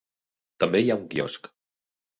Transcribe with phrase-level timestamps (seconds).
[0.65, 1.53] També hi ha un quiosc.